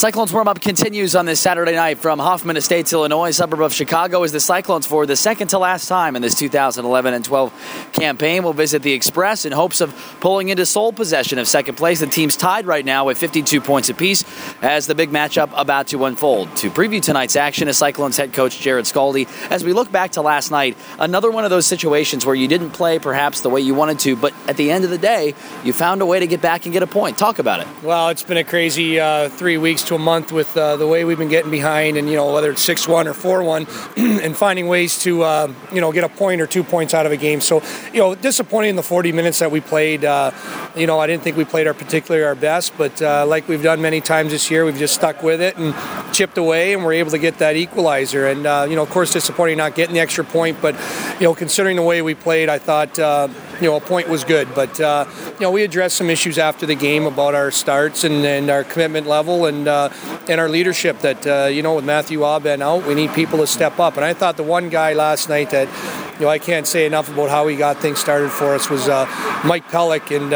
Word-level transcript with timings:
Cyclones 0.00 0.32
warm 0.32 0.48
up 0.48 0.62
continues 0.62 1.14
on 1.14 1.26
this 1.26 1.40
Saturday 1.40 1.74
night 1.74 1.98
from 1.98 2.18
Hoffman 2.18 2.56
Estates, 2.56 2.90
Illinois, 2.94 3.32
suburb 3.32 3.60
of 3.60 3.74
Chicago, 3.74 4.22
as 4.22 4.32
the 4.32 4.40
Cyclones, 4.40 4.86
for 4.86 5.04
the 5.04 5.14
second 5.14 5.48
to 5.48 5.58
last 5.58 5.88
time 5.88 6.16
in 6.16 6.22
this 6.22 6.34
2011 6.34 7.12
and 7.12 7.22
12 7.22 7.90
campaign, 7.92 8.42
will 8.42 8.54
visit 8.54 8.80
the 8.80 8.94
Express 8.94 9.44
in 9.44 9.52
hopes 9.52 9.82
of 9.82 9.94
pulling 10.20 10.48
into 10.48 10.64
sole 10.64 10.90
possession 10.90 11.38
of 11.38 11.46
second 11.46 11.74
place. 11.74 12.00
The 12.00 12.06
team's 12.06 12.34
tied 12.34 12.64
right 12.64 12.82
now 12.82 13.04
with 13.04 13.18
52 13.18 13.60
points 13.60 13.90
apiece 13.90 14.24
as 14.62 14.86
the 14.86 14.94
big 14.94 15.10
matchup 15.10 15.50
about 15.54 15.88
to 15.88 16.02
unfold. 16.06 16.56
To 16.56 16.70
preview 16.70 17.02
tonight's 17.02 17.36
action 17.36 17.68
is 17.68 17.76
Cyclones 17.76 18.16
head 18.16 18.32
coach 18.32 18.58
Jarrod 18.58 18.90
Skalde. 18.90 19.28
As 19.50 19.64
we 19.64 19.74
look 19.74 19.92
back 19.92 20.12
to 20.12 20.22
last 20.22 20.50
night, 20.50 20.78
another 20.98 21.30
one 21.30 21.44
of 21.44 21.50
those 21.50 21.66
situations 21.66 22.24
where 22.24 22.34
you 22.34 22.48
didn't 22.48 22.70
play 22.70 22.98
perhaps 22.98 23.42
the 23.42 23.50
way 23.50 23.60
you 23.60 23.74
wanted 23.74 23.98
to, 23.98 24.16
but 24.16 24.32
at 24.48 24.56
the 24.56 24.70
end 24.70 24.84
of 24.84 24.88
the 24.88 24.96
day, 24.96 25.34
you 25.62 25.74
found 25.74 26.00
a 26.00 26.06
way 26.06 26.20
to 26.20 26.26
get 26.26 26.40
back 26.40 26.64
and 26.64 26.72
get 26.72 26.82
a 26.82 26.86
point. 26.86 27.18
Talk 27.18 27.38
about 27.38 27.60
it. 27.60 27.68
Well, 27.82 28.08
it's 28.08 28.22
been 28.22 28.38
a 28.38 28.44
crazy 28.44 28.98
uh, 28.98 29.28
three 29.28 29.58
weeks 29.58 29.89
to 29.90 29.96
a 29.96 29.98
month 29.98 30.30
with 30.30 30.56
uh, 30.56 30.76
the 30.76 30.86
way 30.86 31.04
we've 31.04 31.18
been 31.18 31.28
getting 31.28 31.50
behind, 31.50 31.96
and 31.96 32.08
you 32.08 32.14
know 32.14 32.32
whether 32.32 32.52
it's 32.52 32.62
six 32.62 32.86
one 32.86 33.08
or 33.08 33.12
four 33.12 33.42
one, 33.42 33.66
and 33.96 34.36
finding 34.36 34.68
ways 34.68 35.00
to 35.00 35.22
uh, 35.22 35.52
you 35.72 35.80
know 35.80 35.90
get 35.90 36.04
a 36.04 36.08
point 36.08 36.40
or 36.40 36.46
two 36.46 36.62
points 36.62 36.94
out 36.94 37.06
of 37.06 37.12
a 37.12 37.16
game. 37.16 37.40
So 37.40 37.60
you 37.92 37.98
know 37.98 38.14
disappointing 38.14 38.70
in 38.70 38.76
the 38.76 38.84
40 38.84 39.10
minutes 39.10 39.40
that 39.40 39.50
we 39.50 39.60
played. 39.60 40.04
Uh, 40.04 40.30
you 40.76 40.86
know 40.86 41.00
I 41.00 41.08
didn't 41.08 41.24
think 41.24 41.36
we 41.36 41.44
played 41.44 41.66
our 41.66 41.74
particularly 41.74 42.24
our 42.24 42.36
best, 42.36 42.78
but 42.78 43.02
uh, 43.02 43.26
like 43.26 43.48
we've 43.48 43.64
done 43.64 43.82
many 43.82 44.00
times 44.00 44.30
this 44.30 44.48
year, 44.48 44.64
we've 44.64 44.78
just 44.78 44.94
stuck 44.94 45.24
with 45.24 45.40
it 45.40 45.56
and 45.56 45.74
chipped 46.14 46.38
away, 46.38 46.72
and 46.72 46.84
we're 46.84 46.92
able 46.92 47.10
to 47.10 47.18
get 47.18 47.38
that 47.38 47.56
equalizer. 47.56 48.28
And 48.28 48.46
uh, 48.46 48.66
you 48.70 48.76
know 48.76 48.82
of 48.82 48.90
course 48.90 49.12
disappointing 49.12 49.58
not 49.58 49.74
getting 49.74 49.94
the 49.94 50.00
extra 50.00 50.22
point, 50.22 50.62
but 50.62 50.76
you 51.18 51.24
know 51.24 51.34
considering 51.34 51.74
the 51.74 51.82
way 51.82 52.00
we 52.00 52.14
played, 52.14 52.48
I 52.48 52.58
thought 52.58 52.96
you 53.60 53.68
know 53.68 53.76
a 53.76 53.80
point 53.80 54.08
was 54.08 54.24
good. 54.24 54.54
But 54.54 54.78
you 54.78 55.40
know 55.40 55.50
we 55.50 55.62
addressed 55.62 55.96
some 55.96 56.10
issues 56.10 56.38
after 56.38 56.66
the 56.66 56.74
game 56.74 57.06
about 57.06 57.34
our 57.34 57.50
starts 57.50 58.04
and, 58.04 58.24
and 58.24 58.50
our 58.50 58.64
commitment 58.64 59.06
level 59.06 59.46
and 59.46 59.68
uh, 59.68 59.90
and 60.28 60.40
our 60.40 60.48
leadership. 60.48 61.00
That 61.00 61.26
uh, 61.26 61.48
you 61.48 61.62
know, 61.62 61.76
with 61.76 61.84
Matthew 61.84 62.24
Aben 62.24 62.62
out, 62.62 62.86
we 62.86 62.94
need 62.94 63.12
people 63.12 63.38
to 63.38 63.46
step 63.46 63.78
up. 63.78 63.96
And 63.96 64.04
I 64.04 64.14
thought 64.14 64.36
the 64.36 64.42
one 64.42 64.68
guy 64.68 64.92
last 64.94 65.28
night 65.28 65.50
that 65.50 65.68
you 66.18 66.26
know 66.26 66.28
I 66.28 66.38
can't 66.38 66.66
say 66.66 66.86
enough 66.86 67.08
about 67.08 67.30
how 67.30 67.46
he 67.46 67.56
got 67.56 67.78
things 67.78 67.98
started 67.98 68.30
for 68.30 68.54
us 68.54 68.70
was 68.70 68.88
uh, 68.88 69.06
Mike 69.44 69.68
Pellick 69.68 70.14
and 70.14 70.32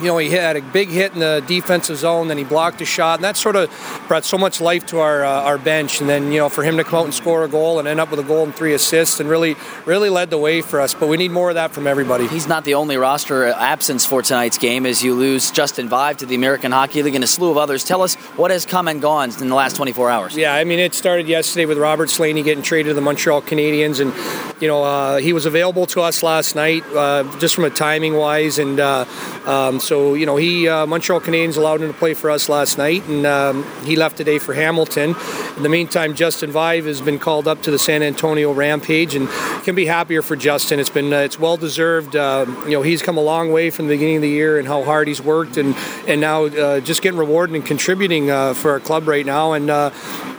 you 0.00 0.06
know, 0.06 0.18
he 0.18 0.30
had 0.30 0.56
a 0.56 0.62
big 0.62 0.88
hit 0.88 1.12
in 1.12 1.20
the 1.20 1.44
defensive 1.46 1.96
zone, 1.96 2.28
then 2.28 2.38
he 2.38 2.44
blocked 2.44 2.80
a 2.80 2.84
shot, 2.84 3.18
and 3.18 3.24
that 3.24 3.36
sort 3.36 3.56
of 3.56 3.70
brought 4.10 4.24
so 4.24 4.36
much 4.36 4.60
life 4.60 4.84
to 4.86 4.98
our 4.98 5.24
uh, 5.24 5.42
our 5.42 5.56
bench. 5.56 6.00
And 6.00 6.10
then, 6.10 6.32
you 6.32 6.38
know, 6.38 6.48
for 6.48 6.64
him 6.64 6.78
to 6.78 6.82
come 6.82 6.98
out 6.98 7.04
and 7.04 7.14
score 7.14 7.44
a 7.44 7.48
goal 7.48 7.78
and 7.78 7.86
end 7.86 8.00
up 8.00 8.10
with 8.10 8.18
a 8.18 8.24
goal 8.24 8.42
and 8.42 8.52
three 8.52 8.74
assists, 8.74 9.20
and 9.20 9.28
really 9.30 9.54
really 9.86 10.10
led 10.10 10.30
the 10.30 10.36
way 10.36 10.62
for 10.62 10.80
us. 10.80 10.94
But 10.94 11.08
we 11.08 11.16
need 11.16 11.30
more 11.30 11.50
of 11.50 11.54
that 11.54 11.70
from 11.70 11.86
everybody. 11.86 12.26
He's 12.26 12.48
not 12.48 12.64
the 12.64 12.74
only 12.74 12.96
roster 12.96 13.46
absence 13.46 14.04
for 14.04 14.20
tonight's 14.20 14.58
game, 14.58 14.84
as 14.84 15.04
you 15.04 15.14
lose 15.14 15.52
Justin 15.52 15.88
Vaive 15.88 16.16
to 16.16 16.26
the 16.26 16.34
American 16.34 16.72
Hockey 16.72 17.04
League 17.04 17.14
and 17.14 17.22
a 17.22 17.28
slew 17.28 17.52
of 17.52 17.56
others. 17.56 17.84
Tell 17.84 18.02
us 18.02 18.16
what 18.34 18.50
has 18.50 18.66
come 18.66 18.88
and 18.88 19.00
gone 19.00 19.30
in 19.40 19.48
the 19.48 19.54
last 19.54 19.76
24 19.76 20.10
hours. 20.10 20.36
Yeah, 20.36 20.54
I 20.56 20.64
mean, 20.64 20.80
it 20.80 20.92
started 20.92 21.28
yesterday 21.28 21.66
with 21.66 21.78
Robert 21.78 22.10
Slaney 22.10 22.42
getting 22.42 22.64
traded 22.64 22.90
to 22.90 22.94
the 22.94 23.00
Montreal 23.00 23.42
Canadiens, 23.42 24.00
and 24.00 24.12
you 24.60 24.66
know, 24.66 24.82
uh, 24.82 25.18
he 25.18 25.32
was 25.32 25.46
available 25.46 25.86
to 25.86 26.00
us 26.00 26.24
last 26.24 26.56
night, 26.56 26.82
uh, 26.96 27.22
just 27.38 27.54
from 27.54 27.64
a 27.64 27.70
timing 27.70 28.14
wise, 28.14 28.58
and 28.58 28.80
uh, 28.80 29.04
um, 29.46 29.78
so 29.78 30.14
you 30.14 30.26
know, 30.26 30.34
he 30.34 30.66
uh, 30.66 30.84
Montreal 30.84 31.20
Canadiens 31.20 31.56
allowed 31.56 31.80
him 31.80 31.92
to 31.92 31.96
play 31.96 32.14
for 32.14 32.28
us 32.28 32.48
last 32.48 32.76
night, 32.76 33.06
and 33.06 33.24
um, 33.24 33.64
he 33.84 33.99
left 34.00 34.16
today 34.16 34.38
for 34.38 34.54
Hamilton. 34.54 35.14
In 35.56 35.62
the 35.62 35.68
meantime, 35.68 36.14
Justin 36.14 36.50
Vaive 36.50 36.86
has 36.86 37.02
been 37.02 37.18
called 37.18 37.46
up 37.46 37.60
to 37.62 37.70
the 37.70 37.78
San 37.78 38.02
Antonio 38.02 38.50
Rampage, 38.50 39.14
and 39.14 39.28
can 39.62 39.74
be 39.74 39.84
happier 39.84 40.22
for 40.22 40.36
Justin. 40.36 40.80
It's 40.80 40.88
been 40.88 41.12
uh, 41.12 41.18
it's 41.18 41.38
well 41.38 41.58
deserved. 41.58 42.16
Uh, 42.16 42.46
you 42.64 42.70
know, 42.70 42.82
he's 42.82 43.02
come 43.02 43.18
a 43.18 43.22
long 43.22 43.52
way 43.52 43.68
from 43.68 43.86
the 43.88 43.94
beginning 43.94 44.16
of 44.16 44.22
the 44.22 44.28
year 44.30 44.58
and 44.58 44.66
how 44.66 44.82
hard 44.82 45.06
he's 45.06 45.20
worked, 45.20 45.58
and 45.58 45.76
and 46.08 46.20
now 46.20 46.46
uh, 46.46 46.80
just 46.80 47.02
getting 47.02 47.18
rewarded 47.18 47.54
and 47.54 47.64
contributing 47.66 48.30
uh, 48.30 48.54
for 48.54 48.70
our 48.70 48.80
club 48.80 49.06
right 49.06 49.26
now. 49.26 49.52
And 49.52 49.68
uh, 49.68 49.90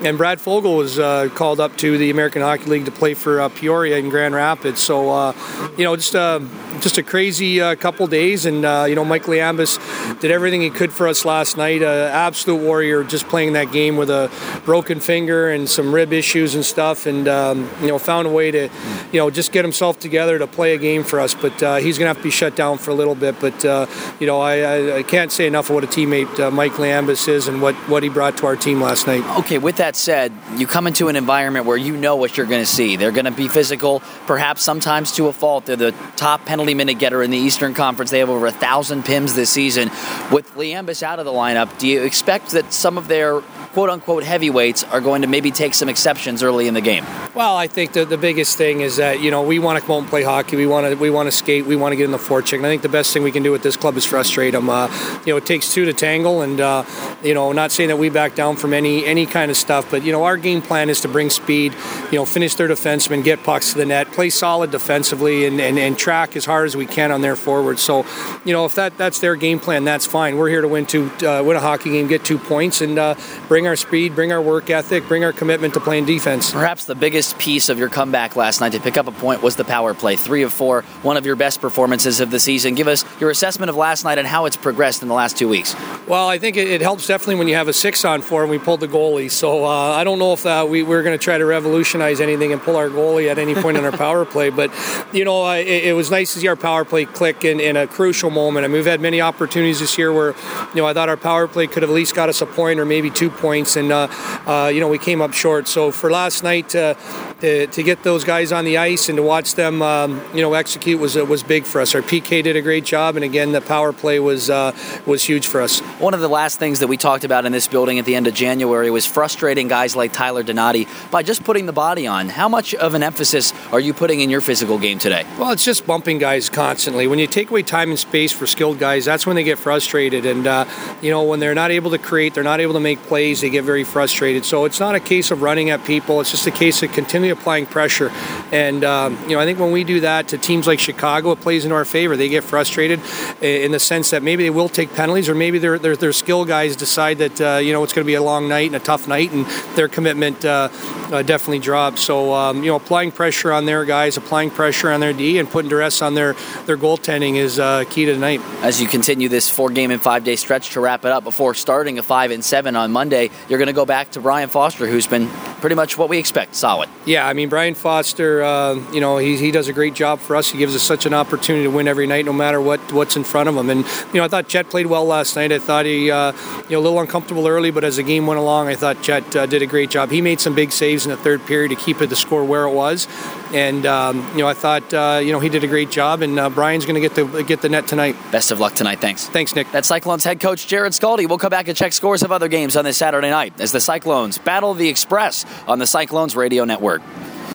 and 0.03 0.17
Brad 0.17 0.41
Fogel 0.41 0.75
was 0.75 0.97
called 1.33 1.59
up 1.59 1.77
to 1.77 1.97
the 1.97 2.09
American 2.09 2.41
Hockey 2.41 2.65
League 2.65 2.85
to 2.85 2.91
play 2.91 3.13
for 3.13 3.47
Peoria 3.49 3.97
in 3.97 4.09
Grand 4.09 4.33
Rapids. 4.33 4.79
So 4.81 5.33
you 5.77 5.83
know, 5.83 5.95
just 5.95 6.15
a 6.15 6.47
just 6.81 6.97
a 6.97 7.03
crazy 7.03 7.59
couple 7.75 8.07
days, 8.07 8.45
and 8.45 8.57
you 8.89 8.95
know, 8.95 9.05
Mike 9.05 9.23
Liambas 9.23 9.79
did 10.19 10.31
everything 10.31 10.61
he 10.61 10.69
could 10.69 10.93
for 10.93 11.07
us 11.07 11.25
last 11.25 11.57
night. 11.57 11.81
Uh, 11.81 12.09
absolute 12.11 12.61
warrior, 12.61 13.03
just 13.03 13.27
playing 13.27 13.53
that 13.53 13.71
game 13.71 13.97
with 13.97 14.09
a 14.09 14.31
broken 14.65 14.99
finger 14.99 15.49
and 15.49 15.67
some 15.67 15.93
rib 15.93 16.13
issues 16.13 16.55
and 16.55 16.63
stuff, 16.63 17.05
and 17.05 17.27
um, 17.27 17.69
you 17.81 17.87
know 17.87 17.97
found 17.97 18.27
a 18.27 18.29
way 18.29 18.51
to, 18.51 18.69
you 19.11 19.19
know, 19.19 19.29
just 19.29 19.51
get 19.51 19.65
himself 19.65 19.99
together 19.99 20.37
to 20.39 20.47
play 20.47 20.73
a 20.73 20.77
game 20.77 21.03
for 21.03 21.19
us. 21.19 21.33
But 21.33 21.61
uh, 21.63 21.75
he's 21.77 21.97
going 21.97 22.05
to 22.05 22.09
have 22.09 22.17
to 22.17 22.23
be 22.23 22.29
shut 22.29 22.55
down 22.55 22.77
for 22.77 22.91
a 22.91 22.93
little 22.93 23.15
bit. 23.15 23.39
But 23.39 23.63
uh, 23.65 23.87
you 24.19 24.27
know, 24.27 24.39
I, 24.39 24.59
I, 24.59 24.95
I, 24.97 25.03
can't 25.03 25.31
say 25.31 25.47
enough 25.47 25.69
of 25.69 25.75
what 25.75 25.83
a 25.83 25.87
teammate 25.87 26.39
uh, 26.39 26.51
Mike 26.51 26.73
Liambas 26.73 27.27
is 27.27 27.47
and 27.47 27.61
what 27.61 27.75
what 27.89 28.03
he 28.03 28.09
brought 28.09 28.37
to 28.37 28.45
our 28.45 28.55
team 28.55 28.81
last 28.81 29.07
night. 29.07 29.23
Okay, 29.39 29.57
with 29.57 29.77
that 29.77 29.90
said, 29.95 30.31
you 30.55 30.67
come 30.67 30.87
into 30.87 31.07
an 31.07 31.15
environment 31.15 31.65
where 31.65 31.77
you 31.77 31.95
know 31.95 32.15
what 32.15 32.37
you're 32.37 32.45
going 32.45 32.61
to 32.61 32.69
see. 32.69 32.95
They're 32.95 33.11
going 33.11 33.25
to 33.25 33.31
be 33.31 33.47
physical, 33.47 34.01
perhaps 34.25 34.61
sometimes 34.61 35.13
to 35.13 35.27
a 35.27 35.33
fault. 35.33 35.65
They're 35.65 35.75
the 35.75 35.95
top 36.15 36.45
penalty 36.45 36.73
minute 36.73 36.99
getter 36.99 37.23
in 37.23 37.31
the 37.31 37.37
Eastern 37.37 37.73
Conference. 37.73 38.11
They 38.11 38.19
have 38.19 38.29
over 38.29 38.47
a 38.47 38.51
thousand 38.51 39.03
PIMs 39.03 39.35
this 39.35 39.49
season. 39.49 39.89
With 40.31 40.51
Liambas 40.55 41.03
out 41.03 41.19
of 41.19 41.25
the 41.25 41.31
lineup, 41.31 41.77
do 41.77 41.87
you 41.87 42.03
expect 42.03 42.51
that 42.51 42.73
some 42.73 42.97
of 42.97 43.07
their 43.07 43.41
quote 43.73 43.89
unquote 43.89 44.23
heavyweights 44.23 44.83
are 44.85 45.01
going 45.01 45.21
to 45.21 45.27
maybe 45.27 45.51
take 45.51 45.73
some 45.73 45.89
exceptions 45.89 46.43
early 46.43 46.67
in 46.67 46.73
the 46.73 46.81
game? 46.81 47.05
Well, 47.33 47.55
I 47.55 47.67
think 47.67 47.93
the, 47.93 48.05
the 48.05 48.17
biggest 48.17 48.57
thing 48.57 48.81
is 48.81 48.97
that 48.97 49.21
you 49.21 49.31
know 49.31 49.41
we 49.41 49.59
want 49.59 49.79
to 49.79 49.85
come 49.85 49.95
out 49.95 49.99
and 49.99 50.09
play 50.09 50.23
hockey. 50.23 50.55
We 50.55 50.67
want 50.67 50.87
to 50.87 50.95
we 50.95 51.09
want 51.09 51.27
to 51.27 51.31
skate. 51.31 51.65
We 51.65 51.75
want 51.75 51.93
to 51.93 51.95
get 51.95 52.05
in 52.05 52.11
the 52.11 52.17
forecheck. 52.17 52.57
And 52.57 52.65
I 52.65 52.69
think 52.69 52.81
the 52.81 52.89
best 52.89 53.13
thing 53.13 53.23
we 53.23 53.31
can 53.31 53.43
do 53.43 53.51
with 53.51 53.63
this 53.63 53.75
club 53.75 53.95
is 53.97 54.05
frustrate 54.05 54.53
them. 54.53 54.69
Uh, 54.69 54.87
you 55.25 55.33
know, 55.33 55.37
it 55.37 55.45
takes 55.45 55.73
two 55.73 55.85
to 55.85 55.93
tangle, 55.93 56.41
and 56.41 56.59
uh, 56.59 56.83
you 57.23 57.33
know, 57.33 57.51
not 57.51 57.71
saying 57.71 57.89
that 57.89 57.97
we 57.97 58.09
back 58.09 58.35
down 58.35 58.55
from 58.55 58.73
any 58.73 59.05
any 59.05 59.25
kind 59.25 59.49
of 59.49 59.57
stuff, 59.57 59.89
but 59.89 60.03
you 60.03 60.11
know, 60.11 60.23
our 60.23 60.37
game 60.37 60.61
plan 60.61 60.89
is 60.89 61.01
to 61.01 61.07
bring 61.07 61.29
speed. 61.29 61.73
You 62.11 62.17
know, 62.17 62.25
finish 62.25 62.55
their 62.55 62.67
defensemen, 62.67 63.23
get 63.23 63.43
pucks 63.43 63.71
to 63.71 63.77
the 63.77 63.85
net, 63.85 64.11
play 64.11 64.29
solid 64.29 64.71
defensively, 64.71 65.45
and, 65.45 65.61
and, 65.61 65.77
and 65.79 65.97
track 65.97 66.35
as 66.35 66.45
hard 66.45 66.65
as 66.65 66.75
we 66.75 66.85
can 66.85 67.11
on 67.11 67.21
their 67.21 67.35
forward. 67.35 67.79
So, 67.79 68.05
you 68.45 68.53
know, 68.53 68.65
if 68.65 68.75
that 68.75 68.97
that's 68.97 69.19
their 69.19 69.35
game 69.35 69.59
plan, 69.59 69.83
that's 69.83 70.05
fine. 70.05 70.37
We're 70.37 70.49
here 70.49 70.61
to 70.61 70.67
win 70.67 70.85
two, 70.85 71.09
uh, 71.25 71.43
win 71.43 71.57
a 71.57 71.59
hockey 71.59 71.91
game, 71.91 72.07
get 72.07 72.25
two 72.25 72.37
points, 72.37 72.81
and 72.81 72.99
uh, 72.99 73.15
bring 73.61 73.67
our 73.67 73.75
speed, 73.75 74.15
bring 74.15 74.31
our 74.31 74.41
work 74.41 74.71
ethic, 74.71 75.07
bring 75.07 75.23
our 75.23 75.31
commitment 75.31 75.75
to 75.75 75.79
playing 75.79 76.03
defense. 76.03 76.49
Perhaps 76.51 76.85
the 76.85 76.95
biggest 76.95 77.37
piece 77.37 77.69
of 77.69 77.77
your 77.77 77.89
comeback 77.89 78.35
last 78.35 78.59
night 78.59 78.71
to 78.71 78.79
pick 78.79 78.97
up 78.97 79.05
a 79.05 79.11
point 79.11 79.43
was 79.43 79.55
the 79.55 79.63
power 79.63 79.93
play. 79.93 80.15
Three 80.15 80.41
of 80.41 80.51
four, 80.51 80.81
one 81.03 81.15
of 81.15 81.27
your 81.27 81.35
best 81.35 81.61
performances 81.61 82.19
of 82.19 82.31
the 82.31 82.39
season. 82.39 82.73
Give 82.73 82.87
us 82.87 83.05
your 83.19 83.29
assessment 83.29 83.69
of 83.69 83.75
last 83.75 84.03
night 84.03 84.17
and 84.17 84.27
how 84.27 84.45
it's 84.45 84.57
progressed 84.57 85.03
in 85.03 85.09
the 85.09 85.13
last 85.13 85.37
two 85.37 85.47
weeks. 85.47 85.75
Well, 86.07 86.27
I 86.27 86.39
think 86.39 86.57
it, 86.57 86.69
it 86.69 86.81
helps 86.81 87.05
definitely 87.05 87.35
when 87.35 87.47
you 87.47 87.53
have 87.53 87.67
a 87.67 87.73
six 87.73 88.03
on 88.03 88.23
four 88.23 88.41
and 88.41 88.49
we 88.49 88.57
pulled 88.57 88.79
the 88.79 88.87
goalie. 88.87 89.29
So 89.29 89.63
uh, 89.63 89.91
I 89.91 90.03
don't 90.03 90.17
know 90.17 90.33
if 90.33 90.43
uh, 90.43 90.65
we, 90.67 90.81
we're 90.81 91.03
going 91.03 91.15
to 91.15 91.23
try 91.23 91.37
to 91.37 91.45
revolutionize 91.45 92.19
anything 92.19 92.51
and 92.51 92.59
pull 92.59 92.77
our 92.77 92.89
goalie 92.89 93.29
at 93.29 93.37
any 93.37 93.53
point 93.53 93.77
in 93.77 93.85
our 93.85 93.91
power 93.91 94.25
play, 94.25 94.49
but 94.49 94.71
you 95.13 95.23
know, 95.23 95.47
it, 95.51 95.67
it, 95.67 95.95
was 95.95 96.09
nice 96.09 96.33
to 96.33 96.39
see 96.39 96.47
our 96.47 96.55
power 96.55 96.83
play 96.83 97.05
click 97.05 97.45
in, 97.45 97.59
in 97.59 97.77
a 97.77 97.85
crucial 97.85 98.31
moment. 98.31 98.63
I 98.63 98.69
mean, 98.69 98.77
we've 98.77 98.85
had 98.87 99.01
many 99.01 99.21
opportunities 99.21 99.81
this 99.81 99.99
year 99.99 100.11
where 100.11 100.33
you 100.73 100.81
know 100.81 100.87
I 100.87 100.93
thought 100.93 101.09
our 101.09 101.17
power 101.17 101.47
play 101.47 101.67
could 101.67 101.83
have 101.83 101.91
at 101.91 101.93
least 101.93 102.15
got 102.15 102.27
us 102.27 102.41
a 102.41 102.47
point 102.47 102.79
or 102.79 102.85
maybe 102.85 103.11
two 103.11 103.29
points, 103.29 103.50
and 103.51 103.91
uh, 103.91 104.07
uh, 104.47 104.71
you 104.73 104.79
know 104.79 104.87
we 104.87 104.97
came 104.97 105.21
up 105.21 105.33
short. 105.33 105.67
So 105.67 105.91
for 105.91 106.09
last 106.09 106.41
night 106.41 106.73
uh, 106.73 106.95
to, 107.41 107.67
to, 107.67 107.83
get 107.83 108.03
those 108.03 108.23
guys 108.23 108.51
on 108.51 108.65
the 108.65 108.77
ice 108.77 109.09
and 109.09 109.17
to 109.17 109.23
watch 109.23 109.55
them 109.55 109.81
um, 109.81 110.21
you 110.33 110.41
know 110.41 110.53
execute 110.53 110.99
was 110.99 111.17
uh, 111.17 111.25
was 111.25 111.43
big 111.43 111.65
for 111.65 111.81
us. 111.81 111.95
Our 111.95 112.01
PK 112.01 112.43
did 112.43 112.55
a 112.55 112.61
great 112.61 112.85
job, 112.85 113.15
and 113.15 113.25
again 113.25 113.51
the 113.51 113.61
power 113.61 113.91
play 113.91 114.19
was 114.19 114.49
uh, 114.49 114.75
was 115.05 115.23
huge 115.23 115.47
for 115.47 115.61
us. 115.61 115.79
One 115.99 116.13
of 116.13 116.19
the 116.19 116.29
last 116.29 116.59
things 116.59 116.79
that 116.79 116.87
we 116.87 116.97
talked 116.97 117.23
about 117.23 117.45
in 117.45 117.51
this 117.51 117.67
building 117.67 117.97
at 117.99 118.05
the 118.05 118.15
end 118.15 118.27
of 118.27 118.35
January 118.35 118.91
was 118.91 119.05
frustrating 119.05 119.67
guys 119.67 119.95
like 119.95 120.13
Tyler 120.13 120.43
Donati 120.43 120.87
by 121.09 121.23
just 121.23 121.43
putting 121.43 121.65
the 121.65 121.73
body 121.73 122.05
on. 122.05 122.29
How 122.29 122.47
much 122.47 122.75
of 122.75 122.93
an 122.93 123.01
emphasis 123.01 123.53
are 123.71 123.79
you 123.79 123.93
putting 123.93 124.21
in 124.21 124.29
your 124.29 124.41
physical 124.41 124.77
game 124.77 124.99
today? 124.99 125.25
Well, 125.39 125.51
it's 125.51 125.65
just 125.65 125.87
bumping 125.87 126.19
guys 126.19 126.47
constantly. 126.47 127.07
When 127.07 127.17
you 127.17 127.27
take 127.27 127.49
away 127.49 127.63
time 127.63 127.89
and 127.89 127.99
space 127.99 128.31
for 128.31 128.45
skilled 128.45 128.77
guys, 128.77 129.05
that's 129.05 129.25
when 129.25 129.35
they 129.35 129.43
get 129.43 129.57
frustrated. 129.57 130.27
And 130.27 130.45
uh, 130.45 130.65
you 131.01 131.09
know 131.09 131.23
when 131.23 131.39
they're 131.39 131.55
not 131.55 131.71
able 131.71 131.89
to 131.91 131.97
create, 131.97 132.35
they're 132.35 132.43
not 132.43 132.59
able 132.59 132.73
to 132.73 132.79
make 132.79 133.01
plays, 133.03 133.41
they 133.41 133.49
get 133.49 133.63
very 133.63 133.83
frustrated. 133.83 134.45
So 134.45 134.65
it's 134.65 134.79
not 134.79 134.93
a 134.93 134.99
case 134.99 135.31
of 135.31 135.41
running 135.41 135.71
at 135.71 135.83
people. 135.85 136.21
It's 136.21 136.29
just 136.29 136.45
a 136.45 136.51
case 136.51 136.83
of 136.83 136.91
continually 136.91 137.30
applying 137.31 137.65
pressure. 137.65 138.11
And 138.51 138.83
um, 138.83 139.17
you 139.23 139.35
know 139.35 139.39
I 139.39 139.45
think 139.45 139.59
when 139.59 139.71
we 139.71 139.83
do 139.83 140.01
that 140.01 140.29
to 140.29 140.37
teams 140.37 140.67
like 140.67 140.79
Chicago, 140.79 141.31
it 141.31 141.41
plays 141.41 141.65
in 141.65 141.71
our 141.71 141.85
favor. 141.85 142.15
They 142.15 142.29
get 142.29 142.43
frustrated 142.43 142.99
in 143.41 143.71
the 143.71 143.79
sense 143.79 144.11
that 144.11 144.23
maybe 144.23 144.43
they 144.43 144.49
will 144.49 144.69
take 144.69 144.93
penalties, 144.93 145.29
or 145.29 145.35
maybe 145.35 145.59
their 145.59 145.79
their, 145.79 145.95
their 145.95 146.13
skill 146.13 146.45
guys 146.45 146.75
decide 146.75 147.17
that 147.19 147.41
uh, 147.41 147.57
you 147.57 147.73
know 147.73 147.83
it's 147.83 147.93
going 147.93 148.05
to 148.05 148.07
be 148.07 148.15
a 148.15 148.23
long 148.23 148.47
night 148.47 148.67
and 148.67 148.75
a 148.75 148.79
tough 148.79 149.07
night, 149.07 149.31
and 149.31 149.45
their 149.75 149.87
commitment 149.87 150.43
uh, 150.45 150.69
uh, 151.11 151.21
definitely 151.21 151.59
drops. 151.59 152.01
So 152.01 152.33
um, 152.33 152.63
you 152.63 152.69
know 152.69 152.75
applying 152.75 153.11
pressure 153.11 153.51
on 153.51 153.65
their 153.65 153.85
guys, 153.85 154.17
applying 154.17 154.51
pressure 154.51 154.91
on 154.91 154.99
their 154.99 155.13
D, 155.13 155.39
and 155.39 155.49
putting 155.49 155.69
duress 155.69 156.01
on 156.01 156.13
their 156.13 156.33
their 156.65 156.77
goaltending 156.77 157.35
is 157.35 157.59
uh, 157.59 157.85
key 157.89 158.05
to 158.05 158.13
tonight. 158.13 158.41
As 158.61 158.79
you 158.81 158.87
continue 158.87 159.29
this 159.29 159.49
four 159.49 159.69
game 159.69 159.91
and 159.91 160.01
five 160.01 160.23
day 160.23 160.35
stretch 160.35 160.71
to 160.71 160.79
wrap 160.79 161.05
it 161.05 161.11
up 161.11 161.23
before 161.23 161.53
starting 161.53 161.99
a 161.99 162.03
five 162.03 162.31
and 162.31 162.43
seven 162.43 162.75
on 162.75 162.91
Monday, 162.91 163.29
you're 163.49 163.59
going 163.59 163.67
to 163.67 163.73
go 163.73 163.85
back 163.85 164.11
to 164.11 164.21
Brian 164.21 164.49
Foster, 164.49 164.87
who's 164.87 165.07
been 165.07 165.29
pretty 165.61 165.75
much 165.75 165.97
what 165.97 166.09
we 166.09 166.17
expect. 166.17 166.55
Solid. 166.55 166.89
Yeah, 167.05 167.25
I 167.27 167.33
mean 167.33 167.49
Brian 167.49 167.75
Foster, 167.75 168.43
uh, 168.43 168.73
you 168.91 168.99
know, 168.99 169.17
he, 169.17 169.37
he 169.37 169.51
does 169.51 169.67
a 169.67 169.73
great 169.73 169.93
job 169.93 170.19
for 170.19 170.35
us. 170.35 170.49
He 170.49 170.57
gives 170.57 170.75
us 170.75 170.83
such 170.83 171.05
an 171.05 171.13
opportunity 171.13 171.65
to 171.65 171.71
win 171.71 171.87
every 171.87 172.07
night, 172.07 172.25
no 172.25 172.33
matter 172.33 172.59
what 172.59 172.79
what's 172.91 173.15
in 173.15 173.23
front 173.23 173.47
of 173.47 173.55
him. 173.55 173.69
And 173.69 173.85
you 174.13 174.19
know, 174.19 174.23
I 174.23 174.27
thought 174.27 174.47
Chet 174.47 174.69
played 174.69 174.87
well 174.87 175.05
last 175.05 175.35
night. 175.35 175.51
I 175.51 175.59
thought 175.59 175.85
he, 175.85 176.11
uh, 176.11 176.33
you 176.63 176.71
know, 176.71 176.79
a 176.79 176.81
little 176.81 176.99
uncomfortable 176.99 177.47
early, 177.47 177.71
but 177.71 177.83
as 177.83 177.97
the 177.97 178.03
game 178.03 178.27
went 178.27 178.39
along, 178.39 178.67
I 178.67 178.75
thought 178.75 179.01
Chet 179.01 179.35
uh, 179.35 179.45
did 179.45 179.61
a 179.61 179.67
great 179.67 179.89
job. 179.89 180.09
He 180.11 180.21
made 180.21 180.41
some 180.41 180.55
big 180.55 180.71
saves 180.71 181.05
in 181.05 181.11
the 181.11 181.17
third 181.17 181.45
period 181.45 181.69
to 181.69 181.75
keep 181.75 182.01
it 182.01 182.09
the 182.09 182.15
score 182.15 182.43
where 182.43 182.63
it 182.63 182.73
was, 182.73 183.07
and 183.53 183.85
um, 183.85 184.27
you 184.31 184.39
know, 184.39 184.47
I 184.47 184.53
thought 184.53 184.93
uh, 184.93 185.21
you 185.23 185.31
know 185.31 185.39
he 185.39 185.49
did 185.49 185.63
a 185.63 185.67
great 185.67 185.91
job. 185.91 186.21
And 186.21 186.39
uh, 186.39 186.49
Brian's 186.49 186.85
going 186.85 187.01
to 187.01 187.01
get 187.01 187.15
the 187.15 187.43
get 187.43 187.61
the 187.61 187.69
net 187.69 187.87
tonight. 187.87 188.15
Best 188.31 188.51
of 188.51 188.59
luck 188.59 188.73
tonight. 188.73 188.99
Thanks. 188.99 189.27
Thanks, 189.27 189.55
Nick. 189.55 189.71
That's 189.71 189.87
Cyclones 189.87 190.23
head 190.23 190.39
coach 190.39 190.67
Jarrod 190.67 190.97
Skalde. 190.97 191.27
We'll 191.27 191.37
come 191.37 191.49
back 191.49 191.67
and 191.67 191.77
check 191.77 191.93
scores 191.93 192.23
of 192.23 192.31
other 192.31 192.47
games 192.47 192.75
on 192.75 192.85
this 192.85 192.97
Saturday 192.97 193.29
night 193.29 193.59
as 193.59 193.71
the 193.71 193.81
Cyclones 193.81 194.37
battle 194.37 194.73
the 194.73 194.89
Express 194.89 195.45
on 195.67 195.79
the 195.79 195.85
Cyclones 195.85 196.35
Radio 196.35 196.65
Network. 196.65 197.01